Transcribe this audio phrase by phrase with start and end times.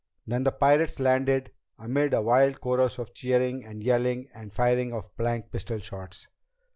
[0.25, 5.15] Then the pirates landed, amid a wild chorus of cheering and yelling and firing of
[5.15, 6.25] blank pistol shots.